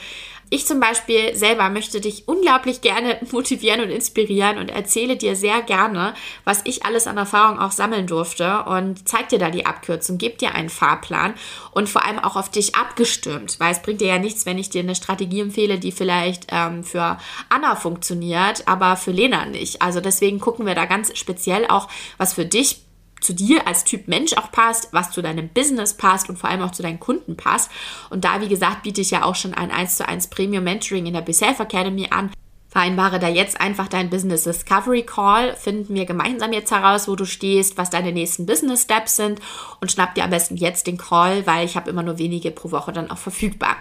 [0.55, 5.61] ich zum Beispiel selber möchte dich unglaublich gerne motivieren und inspirieren und erzähle dir sehr
[5.61, 6.13] gerne,
[6.43, 10.37] was ich alles an Erfahrung auch sammeln durfte und zeig dir da die Abkürzung, gebe
[10.37, 11.33] dir einen Fahrplan
[11.71, 14.69] und vor allem auch auf dich abgestimmt, weil es bringt dir ja nichts, wenn ich
[14.69, 17.17] dir eine Strategie empfehle, die vielleicht ähm, für
[17.49, 19.81] Anna funktioniert, aber für Lena nicht.
[19.81, 22.84] Also deswegen gucken wir da ganz speziell auch, was für dich
[23.21, 26.61] zu dir als Typ Mensch auch passt, was zu deinem Business passt und vor allem
[26.61, 27.71] auch zu deinen Kunden passt.
[28.09, 31.05] Und da, wie gesagt, biete ich ja auch schon ein 1 zu 1 Premium Mentoring
[31.05, 32.31] in der BeSelf Academy an.
[32.75, 35.55] Vereinbare da jetzt einfach dein Business Discovery Call.
[35.55, 39.39] Finden wir gemeinsam jetzt heraus, wo du stehst, was deine nächsten Business Steps sind
[39.79, 42.71] und schnapp dir am besten jetzt den Call, weil ich habe immer nur wenige pro
[42.71, 43.77] Woche dann auch verfügbar.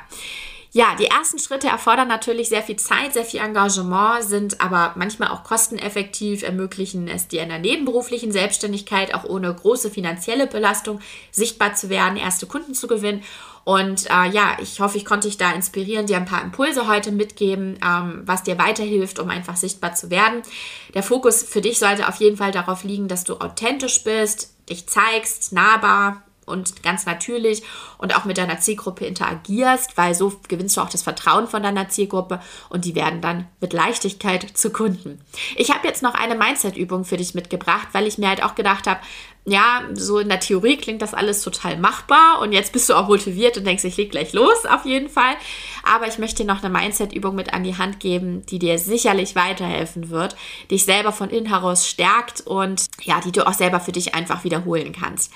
[0.77, 5.29] Ja, die ersten Schritte erfordern natürlich sehr viel Zeit, sehr viel Engagement, sind aber manchmal
[5.29, 10.99] auch kosteneffektiv, ermöglichen es dir in der nebenberuflichen Selbstständigkeit auch ohne große finanzielle Belastung
[11.31, 13.23] sichtbar zu werden, erste Kunden zu gewinnen.
[13.63, 17.13] Und äh, ja, ich hoffe, ich konnte dich da inspirieren, dir ein paar Impulse heute
[17.13, 20.43] mitgeben, ähm, was dir weiterhilft, um einfach sichtbar zu werden.
[20.93, 24.89] Der Fokus für dich sollte auf jeden Fall darauf liegen, dass du authentisch bist, dich
[24.89, 27.63] zeigst, nahbar, und ganz natürlich
[27.99, 31.89] und auch mit deiner Zielgruppe interagierst, weil so gewinnst du auch das Vertrauen von deiner
[31.89, 35.21] Zielgruppe und die werden dann mit Leichtigkeit zu Kunden.
[35.57, 38.87] Ich habe jetzt noch eine Mindset-Übung für dich mitgebracht, weil ich mir halt auch gedacht
[38.87, 39.01] habe,
[39.47, 43.09] ja, so in der Theorie klingt das alles total machbar und jetzt bist du auch
[43.09, 45.35] motiviert und denkst, ich leg gleich los, auf jeden Fall.
[45.83, 49.37] Aber ich möchte dir noch eine Mindset-Übung mit an die Hand geben, die dir sicherlich
[49.37, 50.35] weiterhelfen wird,
[50.71, 54.45] dich selber von innen heraus stärkt und ja, die du auch selber für dich einfach
[54.45, 55.31] wiederholen kannst.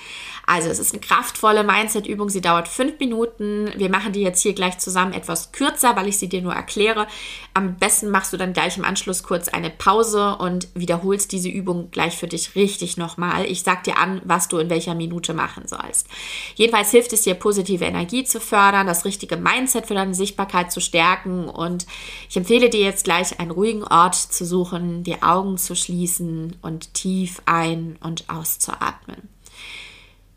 [0.47, 3.71] Also es ist eine kraftvolle Mindset-Übung, sie dauert fünf Minuten.
[3.77, 7.05] Wir machen die jetzt hier gleich zusammen etwas kürzer, weil ich sie dir nur erkläre.
[7.53, 11.91] Am besten machst du dann gleich im Anschluss kurz eine Pause und wiederholst diese Übung
[11.91, 13.45] gleich für dich richtig nochmal.
[13.45, 16.07] Ich sag dir an, was du in welcher Minute machen sollst.
[16.55, 20.81] Jedenfalls hilft es dir, positive Energie zu fördern, das richtige Mindset für deine Sichtbarkeit zu
[20.81, 21.85] stärken und
[22.29, 26.93] ich empfehle dir jetzt gleich einen ruhigen Ort zu suchen, die Augen zu schließen und
[26.93, 29.29] tief ein- und auszuatmen.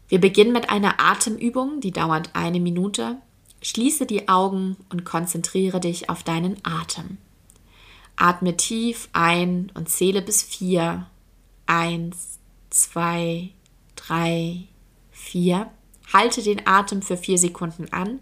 [0.09, 3.16] Wir beginnen mit einer Atemübung, die dauert eine Minute.
[3.62, 7.16] Schließe die Augen und konzentriere dich auf deinen Atem.
[8.16, 11.07] Atme tief ein und zähle bis vier.
[11.66, 12.38] Eins,
[12.72, 13.50] zwei,
[13.96, 14.64] drei,
[15.11, 15.70] vier.
[16.12, 18.20] Halte den Atem für vier Sekunden an.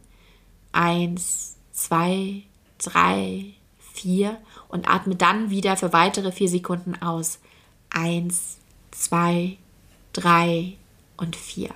[0.72, 2.42] Eins, zwei,
[2.78, 4.38] drei, vier.
[4.68, 7.38] Und atme dann wieder für weitere vier Sekunden aus.
[7.90, 8.58] Eins,
[8.90, 9.56] zwei,
[10.12, 10.76] drei
[11.16, 11.70] und vier.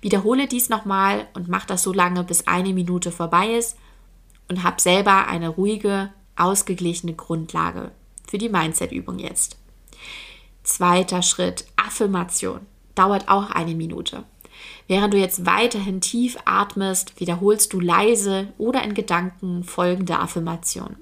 [0.00, 3.76] Wiederhole dies nochmal und mach das so lange, bis eine Minute vorbei ist
[4.48, 7.92] und hab selber eine ruhige, ausgeglichene Grundlage
[8.26, 9.56] für die Mindset-Übung jetzt.
[10.64, 12.60] Zweiter Schritt, Affirmation.
[12.94, 14.24] Dauert auch eine Minute.
[14.88, 20.96] Während du jetzt weiterhin tief atmest, wiederholst du leise oder in Gedanken folgende Affirmation.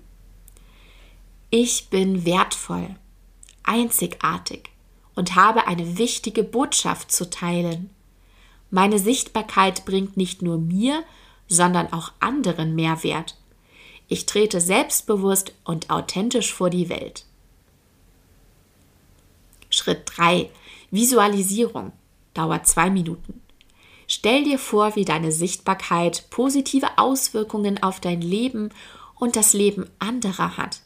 [1.50, 2.96] Ich bin wertvoll,
[3.62, 4.70] einzigartig
[5.14, 7.90] und habe eine wichtige Botschaft zu teilen.
[8.70, 11.04] Meine Sichtbarkeit bringt nicht nur mir,
[11.46, 13.36] sondern auch anderen Mehrwert.
[14.08, 17.26] Ich trete selbstbewusst und authentisch vor die Welt.
[19.72, 20.50] Schritt 3.
[20.90, 21.92] Visualisierung.
[22.34, 23.40] Dauert zwei Minuten.
[24.06, 28.70] Stell dir vor, wie deine Sichtbarkeit positive Auswirkungen auf dein Leben
[29.18, 30.80] und das Leben anderer hat.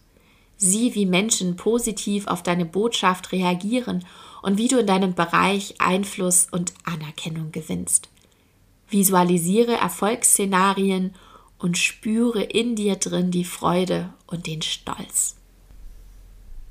[0.57, 4.05] Sieh, wie Menschen positiv auf deine Botschaft reagieren
[4.43, 8.09] und wie du in deinem Bereich Einfluss und Anerkennung gewinnst.
[8.89, 11.15] Visualisiere Erfolgsszenarien
[11.59, 15.37] und spüre in dir drin die Freude und den Stolz.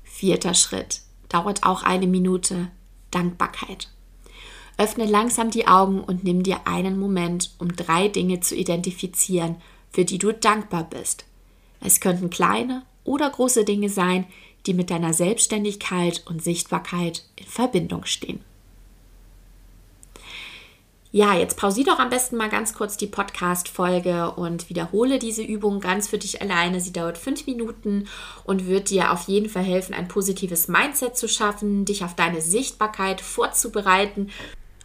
[0.03, 1.01] Vierter Schritt
[1.35, 2.69] dauert auch eine Minute
[3.11, 3.89] Dankbarkeit.
[4.77, 9.57] Öffne langsam die Augen und nimm dir einen Moment, um drei Dinge zu identifizieren,
[9.91, 11.25] für die du dankbar bist.
[11.81, 14.25] Es könnten kleine oder große Dinge sein,
[14.65, 18.39] die mit deiner Selbstständigkeit und Sichtbarkeit in Verbindung stehen.
[21.15, 25.79] Ja, jetzt pausier doch am besten mal ganz kurz die Podcast-Folge und wiederhole diese Übung
[25.79, 26.81] ganz für dich alleine.
[26.81, 28.09] Sie dauert fünf Minuten
[28.43, 32.41] und wird dir auf jeden Fall helfen, ein positives Mindset zu schaffen, dich auf deine
[32.41, 34.29] Sichtbarkeit vorzubereiten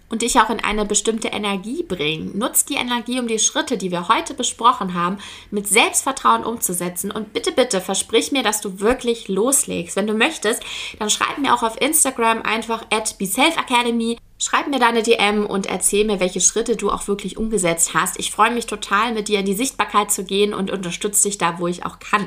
[0.09, 2.38] und dich auch in eine bestimmte Energie bringen.
[2.38, 5.19] Nutz die Energie, um die Schritte, die wir heute besprochen haben,
[5.51, 7.11] mit Selbstvertrauen umzusetzen.
[7.11, 9.97] Und bitte, bitte versprich mir, dass du wirklich loslegst.
[9.97, 10.62] Wenn du möchtest,
[11.01, 14.16] dann schreib mir auch auf Instagram einfach at BeSelfAcademy.
[14.42, 18.18] Schreib mir deine DM und erzähl mir, welche Schritte du auch wirklich umgesetzt hast.
[18.18, 21.59] Ich freue mich total, mit dir in die Sichtbarkeit zu gehen und unterstütze dich da,
[21.59, 22.26] wo ich auch kann.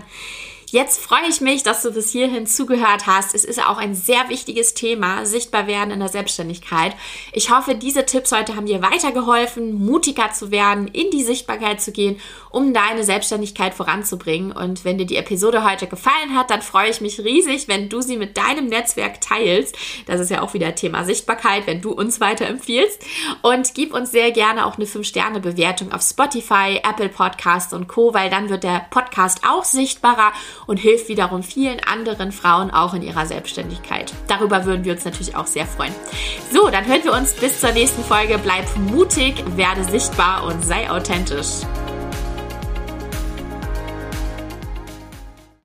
[0.73, 3.35] Jetzt freue ich mich, dass du bis hierhin zugehört hast.
[3.35, 6.95] Es ist auch ein sehr wichtiges Thema, sichtbar werden in der Selbstständigkeit.
[7.31, 11.91] Ich hoffe, diese Tipps heute haben dir weitergeholfen, mutiger zu werden, in die Sichtbarkeit zu
[11.91, 14.51] gehen, um deine Selbstständigkeit voranzubringen.
[14.51, 18.01] Und wenn dir die Episode heute gefallen hat, dann freue ich mich riesig, wenn du
[18.01, 19.77] sie mit deinem Netzwerk teilst.
[20.07, 22.99] Das ist ja auch wieder Thema Sichtbarkeit, wenn du uns weiterempfiehlst.
[23.43, 28.31] Und gib uns sehr gerne auch eine 5-Sterne-Bewertung auf Spotify, Apple Podcasts und Co., weil
[28.31, 30.33] dann wird der Podcast auch sichtbarer
[30.67, 34.13] und hilft wiederum vielen anderen Frauen auch in ihrer Selbstständigkeit.
[34.27, 35.93] Darüber würden wir uns natürlich auch sehr freuen.
[36.51, 38.39] So, dann hören wir uns bis zur nächsten Folge.
[38.41, 41.61] Bleib mutig, werde sichtbar und sei authentisch.